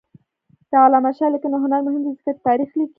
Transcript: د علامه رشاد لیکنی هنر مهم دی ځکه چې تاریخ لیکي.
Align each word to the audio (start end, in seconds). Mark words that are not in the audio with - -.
د 0.69 0.71
علامه 0.85 1.09
رشاد 1.11 1.31
لیکنی 1.33 1.57
هنر 1.63 1.79
مهم 1.87 2.01
دی 2.03 2.11
ځکه 2.17 2.21
چې 2.35 2.43
تاریخ 2.47 2.69
لیکي. 2.79 2.89